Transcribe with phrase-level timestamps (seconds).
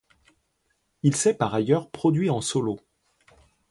[1.03, 2.79] Il s'est par ailleurs produit en solo.